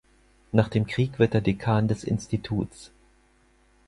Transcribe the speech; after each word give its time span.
Nach 0.51 0.67
dem 0.67 0.87
Krieg 0.87 1.19
wird 1.19 1.35
er 1.35 1.41
Dekan 1.41 1.87
des 1.87 2.03
Instituts. 2.03 2.89